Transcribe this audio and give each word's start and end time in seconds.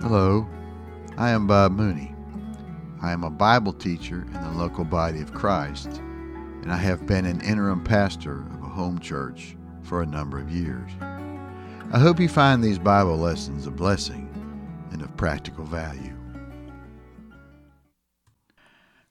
Hello, 0.00 0.46
I 1.16 1.30
am 1.30 1.46
Bob 1.46 1.72
Mooney. 1.72 2.14
I 3.00 3.12
am 3.12 3.24
a 3.24 3.30
Bible 3.30 3.72
teacher 3.72 4.22
in 4.22 4.32
the 4.32 4.50
local 4.50 4.84
body 4.84 5.20
of 5.22 5.32
Christ, 5.32 5.88
and 6.62 6.70
I 6.70 6.76
have 6.76 7.06
been 7.06 7.24
an 7.24 7.40
interim 7.40 7.82
pastor 7.82 8.42
of 8.54 8.62
a 8.62 8.68
home 8.68 8.98
church 8.98 9.56
for 9.82 10.02
a 10.02 10.06
number 10.06 10.38
of 10.38 10.50
years. 10.50 10.90
I 11.92 11.98
hope 11.98 12.20
you 12.20 12.28
find 12.28 12.62
these 12.62 12.78
Bible 12.78 13.16
lessons 13.16 13.66
a 13.66 13.70
blessing 13.70 14.28
and 14.92 15.00
of 15.00 15.16
practical 15.16 15.64
value. 15.64 16.14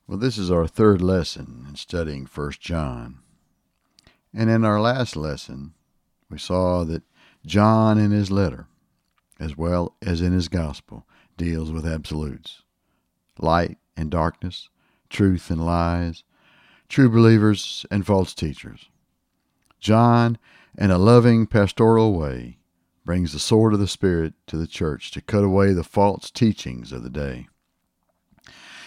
Well, 0.06 0.20
this 0.20 0.38
is 0.38 0.52
our 0.52 0.68
third 0.68 1.02
lesson 1.02 1.66
in 1.70 1.76
studying 1.76 2.26
1 2.26 2.52
John. 2.60 3.20
And 4.32 4.50
in 4.50 4.64
our 4.64 4.80
last 4.80 5.16
lesson, 5.16 5.74
we 6.30 6.38
saw 6.38 6.84
that 6.84 7.04
John 7.46 7.98
in 7.98 8.12
his 8.12 8.30
letter, 8.30 8.68
as 9.44 9.58
well 9.58 9.96
as 10.02 10.22
in 10.22 10.32
his 10.32 10.48
gospel, 10.48 11.06
deals 11.36 11.70
with 11.70 11.86
absolutes 11.86 12.62
light 13.40 13.78
and 13.98 14.10
darkness, 14.10 14.70
truth 15.10 15.50
and 15.50 15.66
lies, 15.66 16.24
true 16.88 17.10
believers 17.10 17.86
and 17.92 18.06
false 18.06 18.34
teachers. 18.34 18.90
John, 19.80 20.38
in 20.78 20.92
a 20.92 20.98
loving 20.98 21.48
pastoral 21.48 22.14
way, 22.14 22.60
brings 23.04 23.34
the 23.34 23.40
sword 23.40 23.74
of 23.74 23.80
the 23.80 23.88
Spirit 23.88 24.34
to 24.48 24.56
the 24.56 24.68
church 24.68 25.12
to 25.12 25.22
cut 25.22 25.44
away 25.44 25.74
the 25.74 25.84
false 25.84 26.32
teachings 26.32 26.92
of 26.92 27.04
the 27.04 27.10
day. 27.10 27.48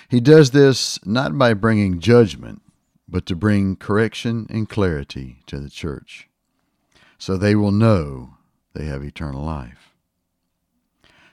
He 0.08 0.20
does 0.20 0.52
this 0.52 1.04
not 1.04 1.36
by 1.36 1.52
bringing 1.52 2.00
judgment, 2.00 2.62
but 3.08 3.26
to 3.26 3.36
bring 3.36 3.76
correction 3.76 4.46
and 4.48 4.68
clarity 4.68 5.42
to 5.46 5.58
the 5.58 5.70
church, 5.70 6.28
so 7.18 7.36
they 7.36 7.54
will 7.54 7.72
know 7.72 8.36
they 8.72 8.86
have 8.86 9.02
eternal 9.02 9.44
life. 9.44 9.95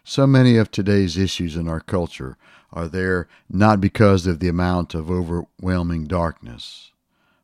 So 0.06 0.28
many 0.28 0.58
of 0.58 0.70
today's 0.70 1.18
issues 1.18 1.56
in 1.56 1.70
our 1.70 1.80
culture 1.80 2.38
are 2.74 2.90
there 2.90 3.30
not 3.50 3.80
because 3.80 4.28
of 4.28 4.40
the 4.40 4.50
amount 4.50 4.94
of 4.94 5.10
overwhelming 5.10 6.08
darkness, 6.08 6.92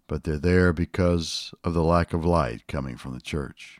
but 0.07 0.25
they're 0.25 0.37
there 0.37 0.73
because 0.73 1.53
of 1.63 1.73
the 1.73 1.83
lack 1.83 2.11
of 2.13 2.25
light 2.25 2.67
coming 2.67 2.97
from 2.97 3.13
the 3.13 3.21
church. 3.21 3.79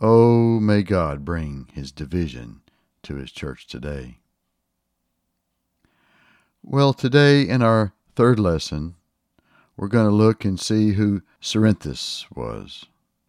Oh, 0.00 0.58
may 0.58 0.82
God 0.82 1.24
bring 1.24 1.68
his 1.72 1.92
division 1.92 2.62
to 3.04 3.14
his 3.14 3.30
church 3.30 3.68
today. 3.68 4.18
Well, 6.64 6.92
today 6.92 7.42
in 7.48 7.62
our 7.62 7.92
third 8.16 8.40
lesson, 8.40 8.96
we're 9.76 9.88
going 9.88 10.08
to 10.08 10.14
look 10.14 10.44
and 10.44 10.58
see 10.58 10.94
who 10.94 11.22
Cerinthus 11.40 12.26
was. 12.34 12.86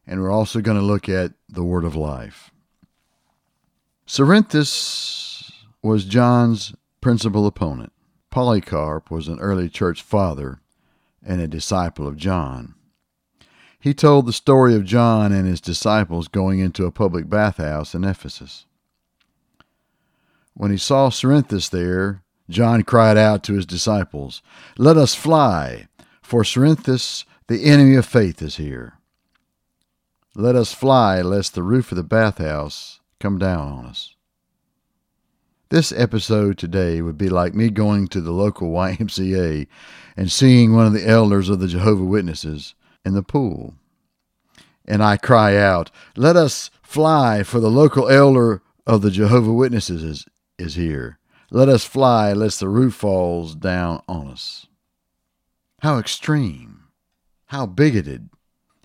And 0.07 0.19
we're 0.19 0.31
also 0.31 0.61
going 0.61 0.79
to 0.79 0.83
look 0.83 1.07
at 1.07 1.33
the 1.47 1.63
word 1.63 1.85
of 1.85 1.95
life. 1.95 2.49
Cerinthus 4.11 5.53
was 5.81 6.03
John's 6.03 6.75
principal 6.99 7.47
opponent. 7.47 7.93
Polycarp 8.29 9.09
was 9.09 9.29
an 9.29 9.39
early 9.39 9.69
church 9.69 10.01
father 10.01 10.59
and 11.25 11.39
a 11.39 11.47
disciple 11.47 12.05
of 12.05 12.17
John. 12.17 12.75
He 13.79 13.93
told 13.93 14.25
the 14.25 14.33
story 14.33 14.75
of 14.75 14.83
John 14.83 15.31
and 15.31 15.47
his 15.47 15.61
disciples 15.61 16.27
going 16.27 16.59
into 16.59 16.85
a 16.85 16.91
public 16.91 17.29
bathhouse 17.29 17.95
in 17.95 18.03
Ephesus. 18.03 18.65
When 20.55 20.71
he 20.71 20.77
saw 20.77 21.09
Cerinthus 21.09 21.69
there, 21.69 22.21
John 22.49 22.83
cried 22.83 23.15
out 23.15 23.45
to 23.45 23.53
his 23.53 23.65
disciples, 23.65 24.41
Let 24.77 24.97
us 24.97 25.15
fly, 25.15 25.87
for 26.21 26.43
Cerinthus, 26.43 27.23
the 27.47 27.63
enemy 27.63 27.95
of 27.95 28.05
faith, 28.05 28.41
is 28.41 28.57
here. 28.57 28.95
Let 30.35 30.57
us 30.57 30.73
fly, 30.73 31.21
lest 31.21 31.55
the 31.55 31.63
roof 31.63 31.93
of 31.93 31.95
the 31.95 32.03
bathhouse 32.03 32.99
come 33.21 33.37
down 33.37 33.71
on 33.71 33.85
us. 33.85 34.15
This 35.69 35.93
episode 35.93 36.57
today 36.57 37.01
would 37.01 37.17
be 37.17 37.29
like 37.29 37.53
me 37.53 37.69
going 37.69 38.07
to 38.09 38.19
the 38.19 38.31
local 38.31 38.71
YMCA 38.73 39.67
and 40.17 40.31
seeing 40.31 40.75
one 40.75 40.87
of 40.87 40.93
the 40.93 41.07
elders 41.07 41.47
of 41.47 41.59
the 41.59 41.67
Jehovah 41.67 42.03
Witnesses 42.03 42.75
in 43.05 43.13
the 43.13 43.23
pool. 43.23 43.75
And 44.85 45.03
I 45.03 45.17
cry 45.17 45.55
out, 45.55 45.91
Let 46.17 46.35
us 46.35 46.71
fly, 46.81 47.43
for 47.43 47.59
the 47.59 47.69
local 47.69 48.09
elder 48.09 48.61
of 48.85 49.01
the 49.01 49.11
Jehovah 49.11 49.53
Witnesses 49.53 50.03
is, 50.03 50.25
is 50.57 50.75
here. 50.75 51.19
Let 51.51 51.69
us 51.69 51.85
fly, 51.85 52.33
lest 52.33 52.59
the 52.59 52.67
roof 52.67 52.95
falls 52.95 53.55
down 53.55 54.01
on 54.07 54.27
us. 54.27 54.67
How 55.81 55.99
extreme, 55.99 56.85
how 57.45 57.65
bigoted, 57.65 58.29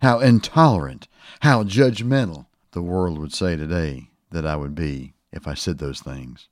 how 0.03 0.21
intolerant, 0.21 1.09
how 1.41 1.65
judgmental 1.65 2.47
the 2.73 2.83
world 2.83 3.19
would 3.19 3.33
say 3.33 3.57
today 3.57 4.11
that 4.31 4.47
I 4.47 4.57
would 4.57 4.75
be 4.75 5.15
if 5.33 5.47
I 5.47 5.55
said 5.55 5.79
those 5.79 6.01
things. 6.01 6.49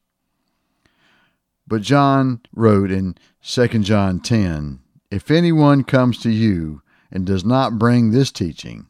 But 1.66 1.82
John 1.82 2.40
wrote 2.52 2.90
in 2.90 3.16
2 3.42 3.68
John 3.80 4.20
10 4.20 4.80
If 5.10 5.30
anyone 5.30 5.84
comes 5.84 6.18
to 6.20 6.30
you 6.30 6.82
and 7.10 7.24
does 7.24 7.44
not 7.44 7.78
bring 7.78 8.10
this 8.10 8.30
teaching, 8.30 8.86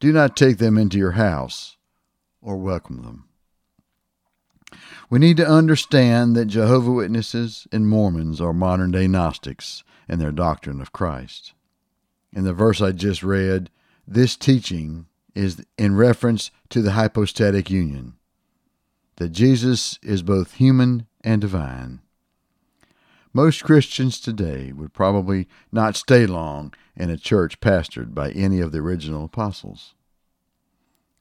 do 0.00 0.12
not 0.12 0.36
take 0.36 0.58
them 0.58 0.76
into 0.76 0.98
your 0.98 1.12
house 1.12 1.76
or 2.40 2.56
welcome 2.56 3.02
them. 3.02 3.28
We 5.10 5.18
need 5.18 5.36
to 5.38 5.48
understand 5.48 6.34
that 6.36 6.46
Jehovah 6.46 6.92
Witnesses 6.92 7.66
and 7.72 7.88
Mormons 7.88 8.40
are 8.40 8.52
modern 8.52 8.90
day 8.90 9.06
Gnostics 9.06 9.84
in 10.08 10.18
their 10.18 10.32
doctrine 10.32 10.80
of 10.80 10.92
Christ. 10.92 11.52
In 12.32 12.44
the 12.44 12.52
verse 12.52 12.80
I 12.80 12.92
just 12.92 13.22
read, 13.22 13.70
this 14.06 14.36
teaching 14.36 15.06
is 15.34 15.64
in 15.76 15.96
reference 15.96 16.50
to 16.70 16.82
the 16.82 16.92
hypostatic 16.92 17.70
union, 17.70 18.14
that 19.16 19.30
Jesus 19.30 19.98
is 20.02 20.22
both 20.22 20.54
human 20.54 21.06
and 21.22 21.40
divine. 21.40 22.00
Most 23.32 23.64
Christians 23.64 24.20
today 24.20 24.72
would 24.72 24.92
probably 24.92 25.48
not 25.72 25.96
stay 25.96 26.24
long 26.24 26.72
in 26.96 27.10
a 27.10 27.16
church 27.16 27.60
pastored 27.60 28.14
by 28.14 28.30
any 28.30 28.60
of 28.60 28.70
the 28.70 28.78
original 28.78 29.24
apostles. 29.24 29.94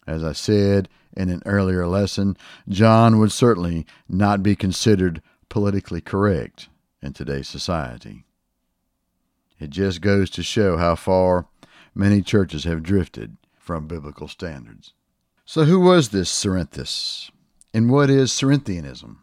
As 0.05 0.23
I 0.23 0.33
said 0.33 0.89
in 1.15 1.29
an 1.29 1.41
earlier 1.45 1.87
lesson, 1.87 2.37
John 2.69 3.17
would 3.17 3.31
certainly 3.31 3.87
not 4.07 4.43
be 4.43 4.55
considered 4.55 5.21
politically 5.49 6.01
correct 6.01 6.69
in 7.01 7.13
today's 7.13 7.47
society. 7.47 8.25
It 9.59 9.69
just 9.69 10.01
goes 10.01 10.29
to 10.31 10.43
show 10.43 10.77
how 10.77 10.95
far 10.95 11.47
many 11.95 12.21
churches 12.21 12.63
have 12.65 12.83
drifted 12.83 13.37
from 13.63 13.87
biblical 13.87 14.27
standards. 14.27 14.93
So, 15.45 15.63
who 15.63 15.79
was 15.79 16.09
this 16.09 16.29
Cerinthus? 16.29 17.31
And 17.73 17.89
what 17.89 18.09
is 18.09 18.31
Cerinthianism? 18.31 19.17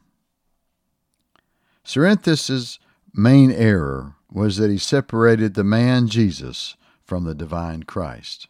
Cerinthus's 1.85 2.79
main 3.15 3.51
error 3.51 4.15
was 4.33 4.57
that 4.57 4.71
he 4.71 4.79
separated 4.79 5.55
the 5.55 5.65
man 5.65 6.09
Jesus 6.09 6.77
from 7.05 7.25
the 7.25 7.35
divine 7.35 7.83
Christ. 7.83 8.49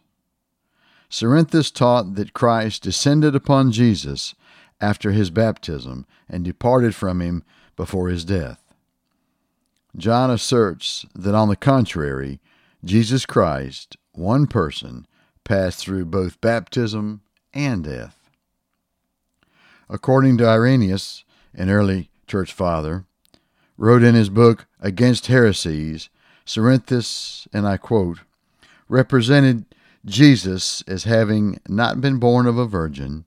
Cerinthus 1.10 1.72
taught 1.72 2.14
that 2.14 2.34
Christ 2.34 2.82
descended 2.82 3.34
upon 3.34 3.72
Jesus 3.72 4.34
after 4.80 5.10
his 5.10 5.30
baptism 5.30 6.06
and 6.28 6.44
departed 6.44 6.94
from 6.94 7.20
him 7.20 7.42
before 7.74 8.08
his 8.08 8.24
death. 8.24 8.62
John 9.96 10.30
asserts 10.30 11.04
that, 11.16 11.34
on 11.34 11.48
the 11.48 11.56
contrary, 11.56 12.38
Jesus 12.84 13.26
Christ, 13.26 13.96
one 14.12 14.46
person, 14.46 15.06
passed 15.44 15.80
through 15.80 16.04
both 16.06 16.40
baptism 16.40 17.22
and 17.52 17.84
death. 17.84 18.16
According 19.88 20.38
to 20.38 20.46
Irenaeus, 20.46 21.24
an 21.54 21.70
early 21.70 22.10
church 22.26 22.52
father, 22.52 23.04
wrote 23.76 24.02
in 24.02 24.14
his 24.14 24.28
book 24.28 24.66
Against 24.80 25.26
Heresies, 25.26 26.08
Cerinthus, 26.46 27.48
and 27.52 27.66
I 27.66 27.76
quote, 27.76 28.20
represented 28.88 29.64
Jesus 30.04 30.82
as 30.82 31.04
having 31.04 31.60
not 31.68 32.00
been 32.00 32.18
born 32.18 32.46
of 32.46 32.56
a 32.56 32.66
virgin, 32.66 33.24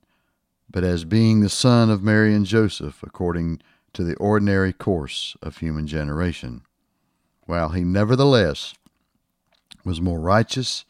but 0.70 0.84
as 0.84 1.04
being 1.04 1.40
the 1.40 1.48
son 1.48 1.90
of 1.90 2.02
Mary 2.02 2.34
and 2.34 2.44
Joseph 2.44 3.02
according 3.02 3.60
to 3.92 4.02
the 4.02 4.16
ordinary 4.16 4.72
course 4.72 5.36
of 5.40 5.58
human 5.58 5.86
generation, 5.86 6.62
while 7.46 7.70
he 7.70 7.84
nevertheless 7.84 8.74
was 9.84 10.00
more 10.00 10.18
righteous, 10.18 10.84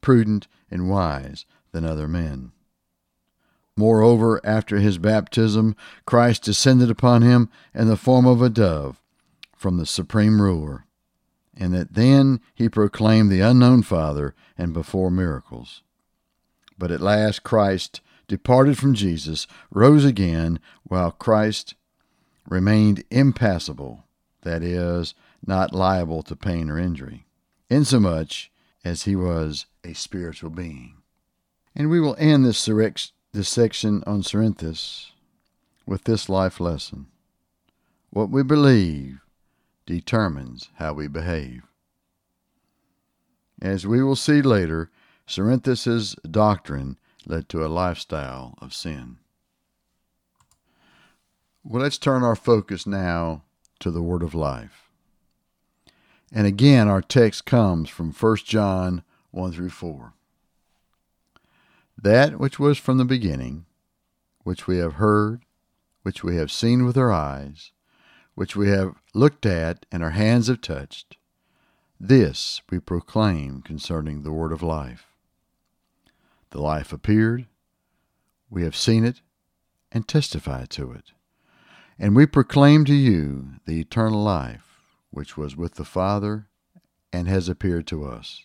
prudent, 0.00 0.48
and 0.72 0.88
wise 0.88 1.44
than 1.70 1.84
other 1.84 2.08
men. 2.08 2.50
Moreover, 3.76 4.40
after 4.44 4.78
his 4.78 4.98
baptism, 4.98 5.76
Christ 6.04 6.42
descended 6.42 6.90
upon 6.90 7.22
him 7.22 7.48
in 7.74 7.88
the 7.88 7.96
form 7.96 8.26
of 8.26 8.42
a 8.42 8.50
dove 8.50 9.00
from 9.56 9.76
the 9.76 9.86
supreme 9.86 10.42
ruler, 10.42 10.84
and 11.56 11.72
that 11.72 11.94
then 11.94 12.40
he 12.54 12.68
proclaimed 12.68 13.30
the 13.30 13.40
unknown 13.40 13.82
Father 13.82 14.34
and 14.58 14.72
before 14.72 15.10
miracles. 15.10 15.82
But 16.76 16.90
at 16.90 17.00
last 17.00 17.42
Christ 17.44 18.00
departed 18.28 18.78
from 18.78 18.94
Jesus, 18.94 19.46
rose 19.70 20.04
again, 20.04 20.58
while 20.84 21.10
Christ 21.10 21.74
remained 22.48 23.04
impassible, 23.10 24.04
that 24.42 24.62
is, 24.62 25.14
not 25.46 25.74
liable 25.74 26.22
to 26.22 26.36
pain 26.36 26.68
or 26.68 26.78
injury, 26.78 27.26
insomuch 27.70 28.50
as 28.84 29.02
he 29.02 29.16
was 29.16 29.66
a 29.84 29.94
spiritual 29.94 30.50
being. 30.50 30.96
And 31.74 31.88
we 31.88 32.00
will 32.00 32.16
end 32.18 32.44
this, 32.44 32.64
this 33.32 33.48
section 33.48 34.02
on 34.06 34.22
Cerinthus 34.22 35.12
with 35.86 36.04
this 36.04 36.28
life 36.28 36.60
lesson. 36.60 37.06
What 38.10 38.30
we 38.30 38.42
believe 38.42 39.20
determines 39.86 40.68
how 40.74 40.92
we 40.92 41.08
behave. 41.08 41.62
As 43.60 43.86
we 43.86 44.02
will 44.02 44.16
see 44.16 44.42
later, 44.42 44.90
Cerinthus's 45.26 46.16
doctrine 46.28 46.98
led 47.26 47.48
to 47.48 47.64
a 47.64 47.68
lifestyle 47.68 48.54
of 48.60 48.74
sin. 48.74 49.18
Well, 51.64 51.82
let's 51.82 51.98
turn 51.98 52.24
our 52.24 52.34
focus 52.34 52.86
now 52.86 53.44
to 53.78 53.90
the 53.90 54.02
Word 54.02 54.22
of 54.22 54.34
Life. 54.34 54.90
And 56.32 56.46
again, 56.46 56.88
our 56.88 57.02
text 57.02 57.44
comes 57.44 57.90
from 57.90 58.12
1 58.12 58.36
John 58.38 59.02
1 59.32 59.52
through 59.52 59.70
4. 59.70 60.14
That 62.00 62.38
which 62.38 62.58
was 62.58 62.78
from 62.78 62.96
the 62.96 63.04
beginning, 63.04 63.66
which 64.42 64.66
we 64.66 64.78
have 64.78 64.94
heard, 64.94 65.42
which 66.02 66.24
we 66.24 66.36
have 66.36 66.50
seen 66.50 66.84
with 66.84 66.96
our 66.96 67.12
eyes, 67.12 67.70
which 68.34 68.56
we 68.56 68.68
have 68.68 68.94
looked 69.14 69.44
at 69.44 69.84
and 69.92 70.02
our 70.02 70.10
hands 70.10 70.48
have 70.48 70.62
touched, 70.62 71.16
this 72.00 72.62
we 72.70 72.80
proclaim 72.80 73.60
concerning 73.62 74.22
the 74.22 74.32
word 74.32 74.52
of 74.52 74.62
life. 74.62 75.06
The 76.50 76.60
life 76.60 76.92
appeared, 76.92 77.46
we 78.50 78.62
have 78.64 78.74
seen 78.74 79.04
it, 79.04 79.20
and 79.92 80.08
testify 80.08 80.64
to 80.70 80.92
it. 80.92 81.12
And 81.98 82.16
we 82.16 82.26
proclaim 82.26 82.84
to 82.86 82.94
you 82.94 83.60
the 83.66 83.80
eternal 83.80 84.22
life 84.22 84.71
which 85.12 85.36
was 85.36 85.56
with 85.56 85.74
the 85.74 85.84
Father 85.84 86.48
and 87.12 87.28
has 87.28 87.48
appeared 87.48 87.86
to 87.86 88.04
us. 88.04 88.42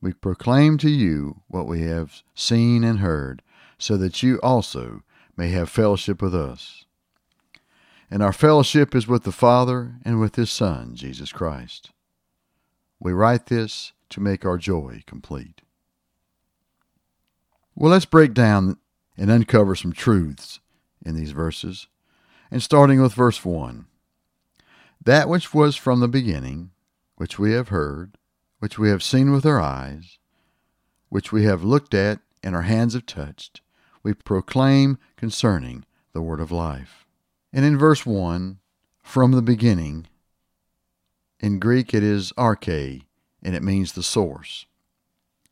We 0.00 0.12
proclaim 0.12 0.78
to 0.78 0.88
you 0.88 1.42
what 1.48 1.66
we 1.66 1.82
have 1.82 2.22
seen 2.34 2.84
and 2.84 3.00
heard, 3.00 3.42
so 3.78 3.96
that 3.98 4.22
you 4.22 4.40
also 4.42 5.02
may 5.36 5.50
have 5.50 5.68
fellowship 5.68 6.22
with 6.22 6.34
us. 6.34 6.84
And 8.10 8.22
our 8.22 8.32
fellowship 8.32 8.94
is 8.94 9.08
with 9.08 9.24
the 9.24 9.32
Father 9.32 9.96
and 10.04 10.20
with 10.20 10.36
His 10.36 10.50
Son, 10.50 10.94
Jesus 10.94 11.32
Christ. 11.32 11.90
We 13.00 13.12
write 13.12 13.46
this 13.46 13.92
to 14.10 14.20
make 14.20 14.46
our 14.46 14.56
joy 14.56 15.02
complete. 15.06 15.60
Well, 17.74 17.90
let's 17.90 18.06
break 18.06 18.32
down 18.32 18.78
and 19.18 19.30
uncover 19.30 19.74
some 19.74 19.92
truths 19.92 20.60
in 21.04 21.16
these 21.16 21.32
verses, 21.32 21.88
and 22.50 22.62
starting 22.62 23.02
with 23.02 23.12
verse 23.12 23.44
1. 23.44 23.86
That 25.06 25.28
which 25.28 25.54
was 25.54 25.76
from 25.76 26.00
the 26.00 26.08
beginning, 26.08 26.72
which 27.14 27.38
we 27.38 27.52
have 27.52 27.68
heard, 27.68 28.18
which 28.58 28.76
we 28.76 28.88
have 28.88 29.04
seen 29.04 29.30
with 29.30 29.46
our 29.46 29.60
eyes, 29.60 30.18
which 31.10 31.30
we 31.30 31.44
have 31.44 31.62
looked 31.62 31.94
at 31.94 32.18
and 32.42 32.56
our 32.56 32.62
hands 32.62 32.94
have 32.94 33.06
touched, 33.06 33.60
we 34.02 34.14
proclaim 34.14 34.98
concerning 35.14 35.84
the 36.12 36.20
word 36.20 36.40
of 36.40 36.50
life. 36.50 37.06
And 37.52 37.64
in 37.64 37.78
verse 37.78 38.04
1, 38.04 38.58
from 39.00 39.30
the 39.30 39.42
beginning, 39.42 40.08
in 41.38 41.60
Greek 41.60 41.94
it 41.94 42.02
is 42.02 42.32
arche, 42.32 43.02
and 43.40 43.54
it 43.54 43.62
means 43.62 43.92
the 43.92 44.02
source. 44.02 44.66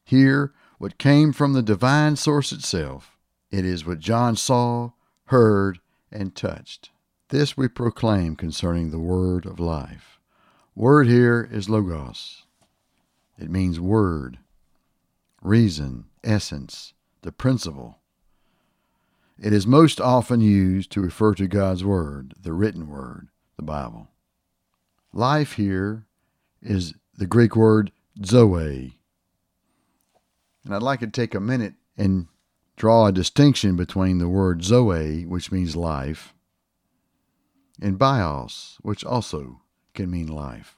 Here, 0.05 0.53
what 0.79 0.99
came 0.99 1.33
from 1.33 1.53
the 1.53 1.63
divine 1.63 2.17
source 2.17 2.51
itself, 2.51 3.17
it 3.53 3.65
is 3.65 3.87
what 3.87 4.01
John 4.01 4.35
saw, 4.35 4.91
heard, 5.27 5.79
and 6.11 6.35
touched. 6.35 6.91
This 7.31 7.57
we 7.57 7.69
proclaim 7.69 8.37
concerning 8.37 8.91
the 8.91 8.99
word 8.99 9.47
of 9.47 9.59
life. 9.59 10.21
Word 10.75 11.07
here 11.07 11.49
is 11.51 11.69
logos. 11.69 12.45
It 13.39 13.51
means 13.51 13.81
word, 13.81 14.39
reason, 15.43 16.07
essence, 16.23 16.93
the 17.23 17.33
principle. 17.33 17.99
It 19.39 19.53
is 19.53 19.67
most 19.67 20.01
often 20.01 20.41
used 20.41 20.93
to 20.93 21.01
refer 21.01 21.35
to 21.35 21.49
God's 21.49 21.85
Word, 21.85 22.35
the 22.41 22.53
written 22.53 22.89
Word, 22.89 23.29
the 23.57 23.63
Bible. 23.63 24.09
Life 25.13 25.55
here 25.55 26.07
is 26.63 26.95
the 27.17 27.27
Greek 27.27 27.57
word 27.57 27.93
zoe. 28.25 28.99
And 30.65 30.75
I'd 30.75 30.83
like 30.83 31.01
to 31.01 31.07
take 31.07 31.35
a 31.35 31.41
minute 31.41 31.75
and 31.97 32.27
draw 32.77 33.07
a 33.07 33.13
distinction 33.13 33.77
between 33.77 34.19
the 34.19 34.29
word 34.29 34.65
zoe, 34.65 35.25
which 35.25 35.53
means 35.53 35.77
life, 35.77 36.35
and 37.81 37.99
bios, 37.99 38.79
which 38.83 39.05
also 39.05 39.61
can 39.95 40.11
mean 40.11 40.29
life. 40.29 40.77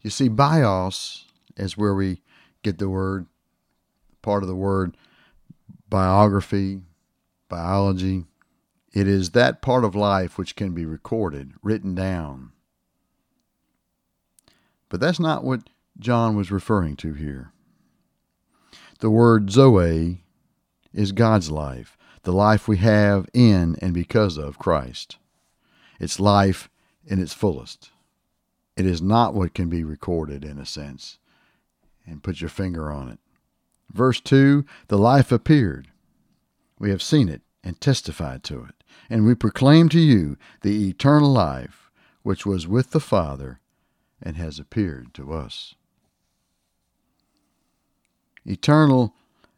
You 0.00 0.10
see, 0.10 0.28
bios 0.28 1.24
is 1.56 1.76
where 1.76 1.94
we 1.94 2.20
get 2.62 2.78
the 2.78 2.88
word, 2.88 3.26
part 4.22 4.42
of 4.42 4.48
the 4.48 4.54
word 4.54 4.96
biography, 5.88 6.82
biology. 7.48 8.24
It 8.92 9.06
is 9.06 9.30
that 9.30 9.62
part 9.62 9.84
of 9.84 9.94
life 9.94 10.38
which 10.38 10.56
can 10.56 10.72
be 10.72 10.84
recorded, 10.84 11.52
written 11.62 11.94
down. 11.94 12.52
But 14.88 15.00
that's 15.00 15.20
not 15.20 15.44
what 15.44 15.68
John 15.98 16.36
was 16.36 16.50
referring 16.50 16.96
to 16.96 17.14
here. 17.14 17.52
The 19.00 19.10
word 19.10 19.50
Zoe 19.50 20.24
is 20.92 21.12
God's 21.12 21.50
life, 21.50 21.96
the 22.24 22.32
life 22.32 22.66
we 22.66 22.78
have 22.78 23.28
in 23.32 23.76
and 23.80 23.94
because 23.94 24.36
of 24.36 24.58
Christ. 24.58 25.18
It's 26.00 26.18
life 26.18 26.68
in 27.06 27.20
its 27.20 27.32
fullest. 27.32 27.90
It 28.76 28.86
is 28.86 29.00
not 29.00 29.34
what 29.34 29.54
can 29.54 29.68
be 29.68 29.84
recorded 29.84 30.44
in 30.44 30.58
a 30.58 30.66
sense 30.66 31.18
and 32.06 32.22
put 32.22 32.40
your 32.40 32.50
finger 32.50 32.90
on 32.90 33.08
it. 33.08 33.18
Verse 33.92 34.20
2 34.20 34.64
The 34.88 34.98
life 34.98 35.30
appeared. 35.30 35.88
We 36.78 36.90
have 36.90 37.02
seen 37.02 37.28
it 37.28 37.42
and 37.62 37.80
testified 37.80 38.42
to 38.44 38.64
it. 38.64 38.74
And 39.08 39.24
we 39.24 39.34
proclaim 39.34 39.88
to 39.90 40.00
you 40.00 40.36
the 40.62 40.88
eternal 40.88 41.30
life 41.30 41.90
which 42.22 42.46
was 42.46 42.66
with 42.66 42.90
the 42.90 43.00
Father 43.00 43.60
and 44.20 44.36
has 44.36 44.58
appeared 44.58 45.12
to 45.14 45.32
us. 45.32 45.74
Eternal 48.46 49.14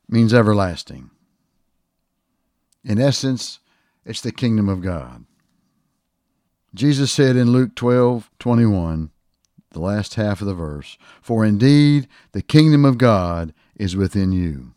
means 0.09 0.35
everlasting. 0.35 1.11
In 2.87 3.01
essence, 3.01 3.59
it's 4.05 4.21
the 4.21 4.31
kingdom 4.31 4.69
of 4.69 4.81
God. 4.81 5.27
Jesus 6.73 7.11
said 7.11 7.35
in 7.35 7.51
Luke 7.51 7.75
12 7.75 8.31
21, 8.39 9.11
the 9.71 9.81
last 9.81 10.15
half 10.15 10.41
of 10.41 10.47
the 10.47 10.55
verse, 10.55 10.97
For 11.21 11.45
indeed 11.45 12.07
the 12.31 12.43
kingdom 12.43 12.85
of 12.85 12.97
God 12.97 13.53
is 13.75 13.97
within 13.97 14.31
you. 14.31 14.73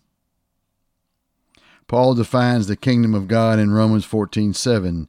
Paul 1.87 2.15
defines 2.15 2.65
the 2.65 2.75
kingdom 2.75 3.13
of 3.13 3.27
God 3.27 3.59
in 3.59 3.71
Romans 3.71 4.05
14:7, 4.07 5.07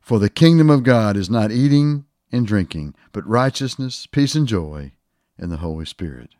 For 0.00 0.18
the 0.18 0.30
kingdom 0.30 0.70
of 0.70 0.82
God 0.82 1.18
is 1.18 1.28
not 1.28 1.52
eating 1.52 2.06
and 2.32 2.46
drinking, 2.46 2.94
but 3.12 3.26
righteousness, 3.28 4.06
peace, 4.06 4.34
and 4.34 4.48
joy 4.48 4.92
in 5.38 5.50
the 5.50 5.58
Holy 5.58 5.84
Spirit. 5.84 6.30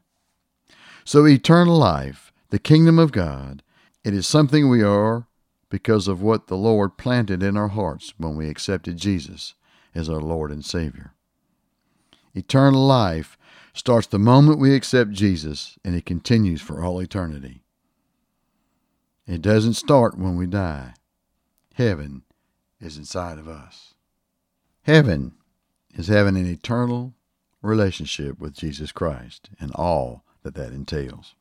So 1.04 1.26
eternal 1.26 1.76
life, 1.76 2.32
the 2.48 2.58
kingdom 2.58 2.98
of 2.98 3.12
God, 3.12 3.62
it 4.04 4.14
is 4.14 4.26
something 4.26 4.70
we 4.70 4.82
are 4.82 5.26
because 5.68 6.08
of 6.08 6.22
what 6.22 6.46
the 6.46 6.56
Lord 6.56 6.96
planted 6.96 7.42
in 7.42 7.56
our 7.56 7.68
hearts 7.68 8.14
when 8.18 8.36
we 8.36 8.48
accepted 8.48 8.96
Jesus 8.96 9.54
as 9.94 10.08
our 10.08 10.20
Lord 10.20 10.50
and 10.50 10.64
Savior. 10.64 11.14
Eternal 12.34 12.86
life 12.86 13.36
starts 13.72 14.06
the 14.06 14.18
moment 14.18 14.58
we 14.58 14.74
accept 14.74 15.10
Jesus 15.10 15.78
and 15.84 15.94
it 15.94 16.06
continues 16.06 16.60
for 16.60 16.82
all 16.84 17.00
eternity. 17.00 17.62
It 19.26 19.42
doesn't 19.42 19.74
start 19.74 20.18
when 20.18 20.36
we 20.36 20.46
die. 20.46 20.94
Heaven 21.74 22.22
is 22.80 22.96
inside 22.96 23.38
of 23.38 23.46
us. 23.46 23.94
Heaven 24.82 25.34
is 25.94 26.08
having 26.08 26.36
an 26.36 26.46
eternal 26.46 27.14
relationship 27.60 28.38
with 28.38 28.54
Jesus 28.54 28.92
Christ 28.92 29.50
and 29.60 29.70
all 29.74 30.24
that 30.42 30.54
that 30.54 30.72
entails. 30.72 31.34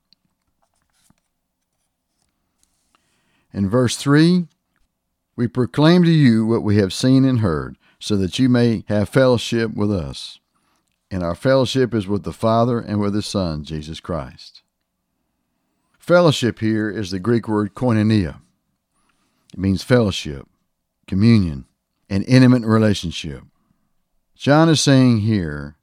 In 3.57 3.71
verse 3.71 3.97
3, 3.97 4.45
we 5.35 5.47
proclaim 5.47 6.03
to 6.03 6.11
you 6.11 6.45
what 6.45 6.61
we 6.61 6.77
have 6.77 6.93
seen 6.93 7.25
and 7.25 7.39
heard, 7.39 7.75
so 7.99 8.15
that 8.15 8.37
you 8.37 8.49
may 8.49 8.83
have 8.87 9.09
fellowship 9.09 9.73
with 9.73 9.91
us 9.91 10.39
and 11.09 11.23
our 11.23 11.33
fellowship 11.33 11.91
is 11.95 12.07
with 12.07 12.21
the 12.21 12.33
Father 12.33 12.79
and 12.79 12.99
with 12.99 13.15
His 13.15 13.25
Son, 13.25 13.63
Jesus 13.63 13.99
Christ. 13.99 14.61
Fellowship 15.97 16.59
here 16.59 16.87
is 16.87 17.09
the 17.09 17.19
Greek 17.19 17.47
word 17.47 17.73
koinonia. 17.73 18.41
It 19.53 19.59
means 19.59 19.81
fellowship, 19.81 20.47
communion, 21.07 21.65
an 22.11 22.21
intimate 22.23 22.63
relationship. 22.63 23.41
John 24.35 24.69
is 24.69 24.81
saying 24.81 25.21
here 25.21 25.77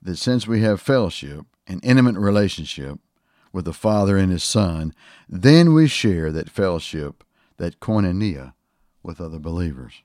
that 0.00 0.16
since 0.16 0.46
we 0.46 0.60
have 0.60 0.80
fellowship, 0.80 1.44
an 1.66 1.80
intimate 1.82 2.16
relationship 2.16 3.00
with 3.56 3.64
the 3.64 3.72
Father 3.72 4.18
and 4.18 4.30
His 4.30 4.44
Son, 4.44 4.92
then 5.26 5.72
we 5.72 5.88
share 5.88 6.30
that 6.30 6.50
fellowship, 6.50 7.24
that 7.56 7.80
koinonia, 7.80 8.52
with 9.02 9.18
other 9.18 9.38
believers. 9.38 10.02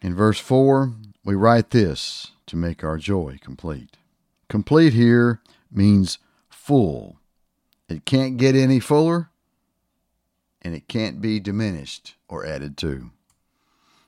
In 0.00 0.14
verse 0.14 0.38
4, 0.38 0.92
we 1.24 1.34
write 1.34 1.70
this 1.70 2.30
to 2.46 2.56
make 2.56 2.84
our 2.84 2.96
joy 2.96 3.40
complete. 3.42 3.96
Complete 4.48 4.92
here 4.92 5.40
means 5.68 6.18
full. 6.48 7.18
It 7.88 8.04
can't 8.04 8.36
get 8.36 8.54
any 8.54 8.78
fuller, 8.78 9.30
and 10.62 10.72
it 10.72 10.86
can't 10.86 11.20
be 11.20 11.40
diminished 11.40 12.14
or 12.28 12.46
added 12.46 12.76
to. 12.78 13.10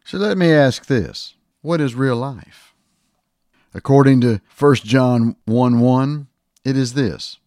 So 0.05 0.19
let 0.19 0.39
me 0.39 0.53
ask 0.53 0.87
this 0.87 1.35
What 1.63 1.81
is 1.81 1.97
real 1.97 2.17
life? 2.17 2.75
According 3.75 4.21
to 4.21 4.41
1 4.57 4.75
John 4.77 5.35
1 5.47 5.81
1, 5.81 6.29
it 6.65 6.77
is 6.77 6.95
this 6.95 7.39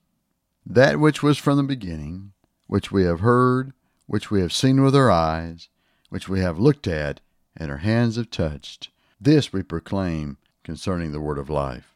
that 0.66 1.00
which 1.00 1.24
was 1.24 1.38
from 1.38 1.58
the 1.58 1.64
beginning, 1.64 2.34
which 2.68 2.92
we 2.92 3.04
have 3.04 3.20
heard, 3.22 3.74
which 4.08 4.30
we 4.30 4.42
have 4.42 4.54
seen 4.54 4.84
with 4.84 4.96
our 4.96 5.10
eyes, 5.10 5.70
which 6.10 6.28
we 6.30 6.42
have 6.42 6.60
looked 6.60 6.88
at, 6.88 7.22
and 7.56 7.72
our 7.72 7.78
hands 7.78 8.16
have 8.16 8.30
touched, 8.30 8.90
this 9.20 9.52
we 9.52 9.64
proclaim 9.64 10.38
concerning 10.64 11.12
the 11.12 11.22
word 11.22 11.38
of 11.38 11.50
life. 11.50 11.96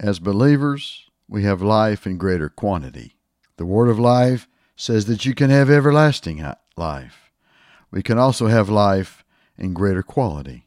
As 0.00 0.18
believers, 0.18 1.10
we 1.28 1.44
have 1.44 1.62
life 1.62 2.06
in 2.06 2.18
greater 2.18 2.48
quantity. 2.48 3.16
The 3.56 3.66
word 3.66 3.88
of 3.88 3.98
life 3.98 4.48
says 4.76 5.06
that 5.06 5.24
you 5.24 5.34
can 5.34 5.50
have 5.50 5.70
everlasting 5.70 6.44
life. 6.76 7.30
We 7.90 8.02
can 8.02 8.18
also 8.18 8.48
have 8.48 8.68
life 8.68 9.24
in 9.56 9.72
greater 9.72 10.02
quality. 10.02 10.66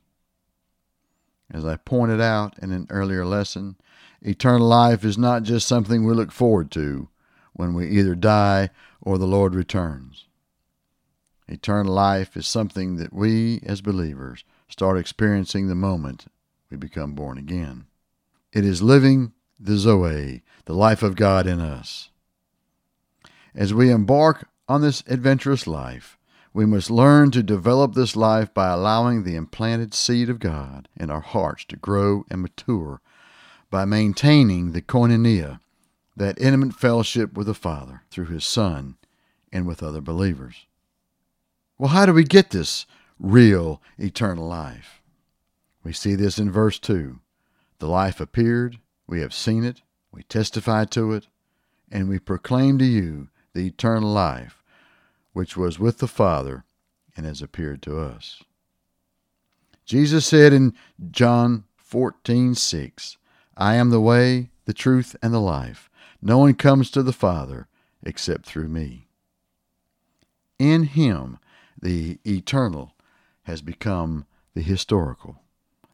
As 1.51 1.65
I 1.65 1.77
pointed 1.77 2.21
out 2.21 2.57
in 2.59 2.71
an 2.71 2.87
earlier 2.89 3.25
lesson, 3.25 3.75
eternal 4.21 4.67
life 4.67 5.03
is 5.03 5.17
not 5.17 5.43
just 5.43 5.67
something 5.67 6.05
we 6.05 6.13
look 6.13 6.31
forward 6.31 6.71
to 6.71 7.09
when 7.53 7.73
we 7.73 7.87
either 7.89 8.15
die 8.15 8.69
or 9.01 9.17
the 9.17 9.27
Lord 9.27 9.55
returns. 9.55 10.25
Eternal 11.47 11.93
life 11.93 12.37
is 12.37 12.47
something 12.47 12.97
that 12.97 13.11
we, 13.11 13.59
as 13.65 13.81
believers, 13.81 14.43
start 14.67 14.97
experiencing 14.97 15.67
the 15.67 15.75
moment 15.75 16.27
we 16.69 16.77
become 16.77 17.13
born 17.13 17.37
again. 17.37 17.85
It 18.53 18.65
is 18.65 18.81
living 18.81 19.33
the 19.59 19.77
Zoe, 19.77 20.43
the 20.65 20.73
life 20.73 21.03
of 21.03 21.15
God 21.15 21.47
in 21.47 21.59
us. 21.59 22.09
As 23.55 23.73
we 23.73 23.91
embark 23.91 24.47
on 24.67 24.81
this 24.81 25.03
adventurous 25.07 25.65
life, 25.65 26.17
we 26.53 26.65
must 26.65 26.89
learn 26.89 27.31
to 27.31 27.43
develop 27.43 27.93
this 27.93 28.15
life 28.15 28.53
by 28.53 28.69
allowing 28.69 29.23
the 29.23 29.35
implanted 29.35 29.93
seed 29.93 30.29
of 30.29 30.39
God 30.39 30.87
in 30.95 31.09
our 31.09 31.21
hearts 31.21 31.65
to 31.65 31.75
grow 31.75 32.25
and 32.29 32.41
mature 32.41 33.01
by 33.69 33.85
maintaining 33.85 34.71
the 34.71 34.81
koinonia, 34.81 35.59
that 36.19 36.39
intimate 36.39 36.73
fellowship 36.73 37.33
with 37.33 37.47
the 37.47 37.53
Father 37.53 38.03
through 38.11 38.25
His 38.25 38.45
Son 38.45 38.97
and 39.53 39.65
with 39.65 39.81
other 39.81 40.01
believers. 40.01 40.67
Well, 41.77 41.89
how 41.89 42.05
do 42.05 42.13
we 42.13 42.25
get 42.25 42.51
this 42.51 42.85
real 43.17 43.81
eternal 43.97 44.45
life? 44.45 45.01
We 45.81 45.93
see 45.93 46.15
this 46.15 46.37
in 46.37 46.51
verse 46.51 46.77
2. 46.77 47.19
The 47.79 47.87
life 47.87 48.19
appeared, 48.19 48.79
we 49.07 49.21
have 49.21 49.33
seen 49.33 49.63
it, 49.63 49.81
we 50.11 50.23
testify 50.23 50.83
to 50.85 51.13
it, 51.13 51.27
and 51.89 52.09
we 52.09 52.19
proclaim 52.19 52.77
to 52.79 52.85
you 52.85 53.29
the 53.53 53.65
eternal 53.65 54.11
life, 54.11 54.61
which 55.31 55.55
was 55.55 55.79
with 55.79 55.99
the 55.99 56.07
Father 56.07 56.65
and 57.15 57.25
has 57.25 57.41
appeared 57.41 57.81
to 57.83 57.97
us. 57.97 58.43
Jesus 59.85 60.25
said 60.25 60.51
in 60.51 60.73
John 61.11 61.63
14:6, 61.89 63.15
I 63.55 63.75
am 63.75 63.89
the 63.89 64.01
way, 64.01 64.51
the 64.69 64.73
truth, 64.73 65.15
and 65.23 65.33
the 65.33 65.39
life. 65.39 65.89
No 66.21 66.37
one 66.37 66.53
comes 66.53 66.91
to 66.91 67.01
the 67.01 67.11
Father 67.11 67.67
except 68.03 68.45
through 68.45 68.67
me. 68.67 69.07
In 70.59 70.83
him, 70.83 71.39
the 71.81 72.19
eternal 72.23 72.93
has 73.45 73.63
become 73.63 74.27
the 74.53 74.61
historical. 74.61 75.41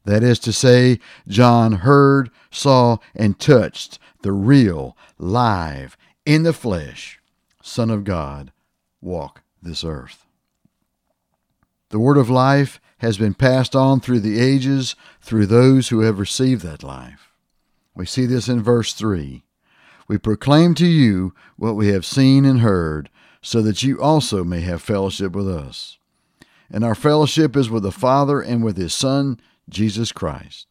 That 0.03 0.23
is 0.23 0.39
to 0.39 0.51
say, 0.51 0.99
John 1.25 1.71
heard, 1.87 2.29
saw, 2.51 2.97
and 3.15 3.39
touched 3.39 3.97
the 4.23 4.33
real, 4.33 4.97
live, 5.17 5.95
in 6.25 6.43
the 6.43 6.51
flesh 6.51 7.21
Son 7.63 7.89
of 7.89 8.03
God 8.03 8.51
walk 8.99 9.41
this 9.61 9.85
earth. 9.85 10.25
The 11.91 11.99
word 11.99 12.17
of 12.17 12.29
life 12.29 12.81
has 12.97 13.17
been 13.17 13.35
passed 13.35 13.73
on 13.73 14.01
through 14.01 14.19
the 14.19 14.37
ages 14.37 14.97
through 15.21 15.45
those 15.45 15.87
who 15.87 16.01
have 16.01 16.19
received 16.19 16.61
that 16.63 16.83
life. 16.83 17.31
We 17.95 18.05
see 18.05 18.25
this 18.25 18.47
in 18.47 18.61
verse 18.61 18.93
3. 18.93 19.43
We 20.07 20.17
proclaim 20.17 20.75
to 20.75 20.85
you 20.85 21.33
what 21.55 21.75
we 21.75 21.87
have 21.87 22.05
seen 22.05 22.45
and 22.45 22.59
heard, 22.59 23.09
so 23.41 23.61
that 23.61 23.83
you 23.83 24.01
also 24.01 24.43
may 24.43 24.61
have 24.61 24.81
fellowship 24.81 25.33
with 25.33 25.47
us. 25.47 25.97
And 26.69 26.83
our 26.83 26.95
fellowship 26.95 27.55
is 27.55 27.69
with 27.69 27.83
the 27.83 27.91
Father 27.91 28.41
and 28.41 28.63
with 28.63 28.77
His 28.77 28.93
Son, 28.93 29.39
Jesus 29.69 30.11
Christ. 30.11 30.67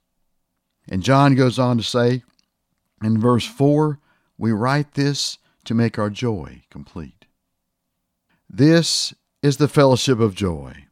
And 0.88 1.02
John 1.02 1.34
goes 1.34 1.58
on 1.58 1.78
to 1.78 1.82
say 1.82 2.22
in 3.02 3.20
verse 3.20 3.46
4 3.46 3.98
We 4.36 4.52
write 4.52 4.94
this 4.94 5.38
to 5.64 5.74
make 5.74 5.98
our 5.98 6.10
joy 6.10 6.62
complete. 6.70 7.24
This 8.50 9.14
is 9.42 9.56
the 9.56 9.68
fellowship 9.68 10.20
of 10.20 10.34
joy. 10.34 10.86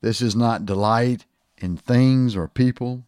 This 0.00 0.20
is 0.20 0.36
not 0.36 0.66
delight 0.66 1.24
in 1.58 1.76
things 1.76 2.36
or 2.36 2.48
people, 2.48 3.04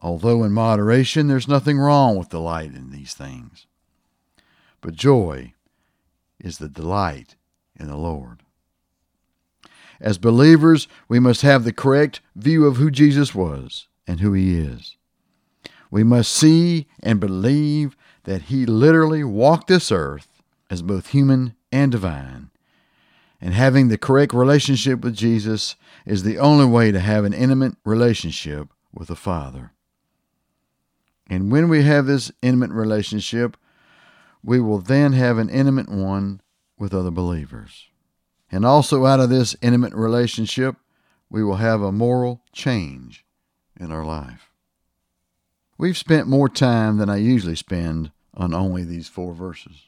although 0.00 0.44
in 0.44 0.52
moderation 0.52 1.28
there's 1.28 1.48
nothing 1.48 1.78
wrong 1.78 2.16
with 2.16 2.30
delight 2.30 2.74
in 2.74 2.90
these 2.90 3.14
things. 3.14 3.66
But 4.80 4.94
joy 4.94 5.54
is 6.38 6.58
the 6.58 6.68
delight 6.68 7.36
in 7.78 7.86
the 7.86 7.96
Lord. 7.96 8.42
As 10.00 10.16
believers, 10.16 10.88
we 11.08 11.20
must 11.20 11.42
have 11.42 11.64
the 11.64 11.72
correct 11.72 12.20
view 12.34 12.66
of 12.66 12.76
who 12.76 12.90
Jesus 12.90 13.34
was 13.34 13.88
and 14.06 14.20
who 14.20 14.32
he 14.32 14.58
is. 14.58 14.96
We 15.90 16.04
must 16.04 16.32
see 16.32 16.86
and 17.02 17.20
believe 17.20 17.96
that 18.24 18.42
he 18.42 18.64
literally 18.64 19.24
walked 19.24 19.68
this 19.68 19.92
earth 19.92 20.42
as 20.70 20.82
both 20.82 21.08
human 21.08 21.54
and 21.70 21.92
divine. 21.92 22.50
And 23.40 23.54
having 23.54 23.88
the 23.88 23.98
correct 23.98 24.32
relationship 24.32 25.00
with 25.00 25.16
Jesus 25.16 25.76
is 26.06 26.22
the 26.22 26.38
only 26.38 26.66
way 26.66 26.92
to 26.92 27.00
have 27.00 27.24
an 27.24 27.32
intimate 27.32 27.74
relationship 27.84 28.68
with 28.92 29.08
the 29.08 29.16
Father. 29.16 29.72
And 31.30 31.52
when 31.52 31.68
we 31.68 31.84
have 31.84 32.06
this 32.06 32.32
intimate 32.42 32.72
relationship, 32.72 33.56
we 34.42 34.58
will 34.60 34.80
then 34.80 35.12
have 35.12 35.38
an 35.38 35.48
intimate 35.48 35.88
one 35.88 36.40
with 36.76 36.92
other 36.92 37.12
believers. 37.12 37.86
And 38.50 38.66
also, 38.66 39.06
out 39.06 39.20
of 39.20 39.30
this 39.30 39.54
intimate 39.62 39.94
relationship, 39.94 40.74
we 41.30 41.44
will 41.44 41.56
have 41.56 41.82
a 41.82 41.92
moral 41.92 42.42
change 42.52 43.24
in 43.78 43.92
our 43.92 44.04
life. 44.04 44.50
We've 45.78 45.96
spent 45.96 46.26
more 46.26 46.48
time 46.48 46.96
than 46.96 47.08
I 47.08 47.18
usually 47.18 47.54
spend 47.54 48.10
on 48.34 48.52
only 48.52 48.82
these 48.82 49.08
four 49.08 49.32
verses. 49.32 49.84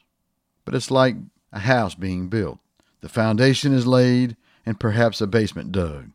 But 0.63 0.75
it's 0.75 0.89
like 0.89 1.17
a 1.51 1.59
house 1.59 1.93
being 1.93 2.29
built. 2.29 2.59
The 3.01 3.09
foundation 3.09 3.73
is 3.73 3.85
laid 3.85 4.37
and 4.65 4.79
perhaps 4.79 5.19
a 5.19 5.27
basement 5.27 5.73
dug. 5.73 6.11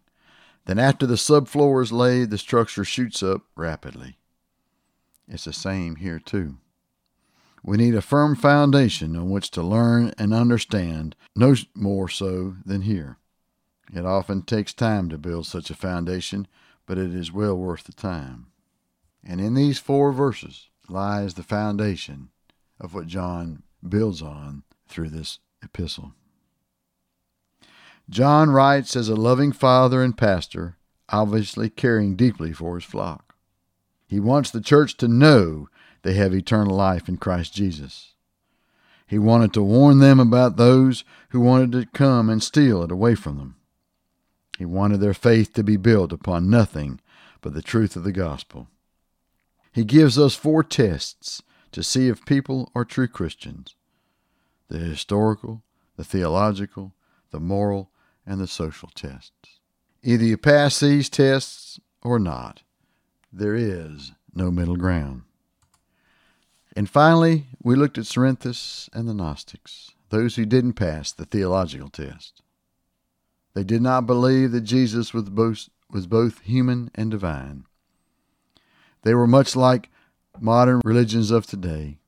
Then, 0.65 0.79
after 0.79 1.05
the 1.07 1.17
subfloor 1.17 1.83
is 1.83 1.93
laid, 1.93 2.31
the 2.31 2.39
structure 2.39 2.85
shoots 2.85 3.23
up 3.23 3.43
rapidly. 3.57 4.17
It's 5.29 5.45
the 5.45 5.53
same 5.53 5.97
here, 5.97 6.19
too. 6.19 6.57
We 7.63 7.77
need 7.77 7.95
a 7.95 8.03
firm 8.03 8.35
foundation 8.37 9.17
on 9.17 9.31
which 9.31 9.51
to 9.53 9.63
learn 9.63 10.15
and 10.17 10.33
understand, 10.33 11.17
no 11.37 11.55
more 11.75 12.09
so 12.09 12.57
than 12.65 12.83
here. 12.83 13.19
It 13.93 14.07
often 14.07 14.43
takes 14.43 14.73
time 14.73 15.09
to 15.11 15.19
build 15.19 15.47
such 15.47 15.71
a 15.71 15.75
foundation, 15.75 16.47
but 16.87 16.99
it 16.99 17.15
is 17.15 17.33
well 17.33 17.57
worth 17.57 17.85
the 17.85 17.93
time. 17.93 18.47
And 19.25 19.41
in 19.41 19.55
these 19.55 19.79
four 19.79 20.13
verses 20.13 20.69
lies 20.89 21.35
the 21.35 21.43
foundation 21.43 22.31
of 22.81 22.95
what 22.95 23.07
John 23.07 23.63
builds 23.87 24.23
on 24.23 24.63
through 24.89 25.11
this 25.11 25.39
epistle. 25.63 26.13
John 28.09 28.51
writes 28.51 28.97
as 28.97 29.09
a 29.09 29.17
loving 29.17 29.53
father 29.53 30.03
and 30.03 30.17
pastor, 30.17 30.79
obviously 31.11 31.69
caring 31.69 32.17
deeply 32.17 32.53
for 32.53 32.77
his 32.77 32.85
flock. 32.85 33.28
He 34.09 34.19
wants 34.19 34.51
the 34.51 34.61
church 34.61 34.97
to 34.97 35.09
know 35.09 35.69
they 36.03 36.15
have 36.15 36.35
eternal 36.35 36.75
life 36.75 37.09
in 37.09 37.19
Christ 37.19 37.55
Jesus. 37.55 38.15
He 39.07 39.19
wanted 39.19 39.53
to 39.55 39.63
warn 39.63 40.01
them 40.01 40.19
about 40.19 40.57
those 40.57 41.05
who 41.31 41.41
wanted 41.41 41.73
to 41.73 41.87
come 41.93 42.29
and 42.29 42.43
steal 42.43 42.83
it 42.83 42.91
away 42.91 43.15
from 43.15 43.37
them. 43.37 43.57
He 44.59 44.65
wanted 44.65 45.01
their 45.01 45.15
faith 45.15 45.53
to 45.55 45.63
be 45.63 45.77
built 45.77 46.13
upon 46.13 46.51
nothing 46.51 47.01
but 47.41 47.55
the 47.55 47.63
truth 47.63 47.97
of 47.97 48.05
the 48.05 48.13
gospel. 48.13 48.69
He 49.73 49.85
gives 49.85 50.19
us 50.19 50.35
four 50.35 50.65
tests 50.65 51.43
to 51.73 51.83
see 51.83 52.09
if 52.09 52.25
people 52.27 52.73
are 52.75 52.85
true 52.85 53.09
Christians 53.09 53.75
the 54.69 54.79
historical, 54.79 55.63
the 55.97 56.05
theological, 56.05 56.93
the 57.31 57.41
moral, 57.41 57.91
and 58.27 58.39
the 58.39 58.47
social 58.47 58.91
tests. 58.95 59.61
Either 60.03 60.25
you 60.25 60.37
pass 60.37 60.81
these 60.81 61.09
tests 61.09 61.81
or 62.03 62.19
not. 62.19 62.63
There 63.33 63.55
is 63.55 64.13
no 64.35 64.51
middle 64.51 64.77
ground. 64.77 65.23
And 66.75 66.89
finally, 66.89 67.47
we 67.63 67.75
looked 67.75 67.99
at 67.99 68.05
Cerinthus 68.05 68.89
and 68.93 69.09
the 69.09 69.15
Gnostics, 69.15 69.93
those 70.11 70.37
who 70.37 70.47
didn't 70.47 70.75
pass 70.75 71.13
the 71.13 71.25
theological 71.25 71.89
test. 71.89 72.43
They 73.55 73.65
did 73.65 73.83
not 73.83 74.07
believe 74.07 74.53
that 74.53 74.61
Jesus 74.61 75.13
was 75.13 75.25
both, 75.25 75.69
was 75.91 76.07
both 76.07 76.41
human 76.41 76.91
and 76.95 77.11
divine. 77.11 77.65
They 79.03 79.15
were 79.15 79.27
much 79.27 79.57
like 79.57 79.91
modern 80.41 80.81
religions 80.85 81.31
of 81.31 81.47
today. 81.47 81.99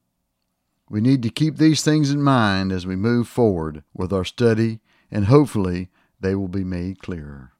We 0.89 1.01
need 1.01 1.23
to 1.25 1.31
keep 1.31 1.57
these 1.57 1.83
things 1.83 2.11
in 2.11 2.23
mind 2.23 2.73
as 2.73 2.87
we 2.87 2.97
move 2.97 3.29
forward 3.29 3.83
with 3.93 4.13
our 4.13 4.25
study, 4.25 4.81
and 5.11 5.27
hopefully 5.27 5.89
they 6.21 6.35
will 6.35 6.49
be 6.49 6.65
made 6.65 7.01
clearer. 7.01 7.53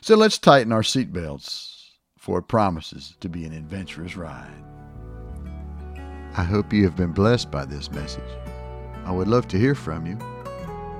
So 0.00 0.14
let's 0.14 0.38
tighten 0.38 0.72
our 0.72 0.82
seatbelts, 0.82 1.79
for 2.20 2.38
it 2.38 2.46
promises 2.48 3.16
to 3.18 3.30
be 3.30 3.46
an 3.46 3.54
adventurous 3.54 4.14
ride. 4.14 4.62
I 6.36 6.44
hope 6.44 6.70
you 6.70 6.84
have 6.84 6.94
been 6.94 7.12
blessed 7.12 7.50
by 7.50 7.64
this 7.64 7.90
message. 7.90 8.22
I 9.06 9.10
would 9.10 9.26
love 9.26 9.48
to 9.48 9.58
hear 9.58 9.74
from 9.74 10.04
you. 10.04 10.18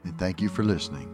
And 0.02 0.18
thank 0.18 0.42
you 0.42 0.48
for 0.48 0.64
listening. 0.64 1.13